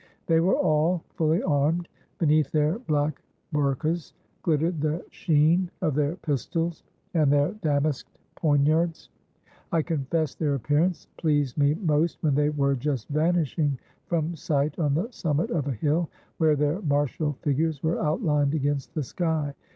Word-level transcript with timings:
They 0.25 0.39
were 0.39 0.55
all 0.57 1.03
fully 1.09 1.43
armed. 1.43 1.87
Beneath 2.17 2.49
their 2.51 2.79
black 2.79 3.21
bourkas 3.53 4.13
glittered 4.41 4.81
the 4.81 5.05
sheen 5.11 5.69
of 5.79 5.93
their 5.93 6.15
pistols 6.15 6.81
and 7.13 7.31
their 7.31 7.51
damasked 7.61 8.17
poniards. 8.33 9.09
I 9.71 9.83
confess 9.83 10.33
their 10.33 10.55
appearance 10.55 11.05
pleased 11.17 11.55
me 11.55 11.75
most 11.75 12.17
when 12.23 12.33
they 12.33 12.49
were 12.49 12.73
just 12.73 13.09
vanishing 13.09 13.77
from 14.07 14.35
sight 14.35 14.79
on 14.79 14.95
the 14.95 15.11
summit 15.11 15.51
of 15.51 15.67
a 15.67 15.71
hill, 15.73 16.09
where 16.39 16.55
their 16.55 16.81
martial 16.81 17.33
figures 17.43 17.83
were 17.83 17.99
outlined 18.03 18.55
against 18.55 18.95
the 18.95 19.03
sky. 19.03 19.53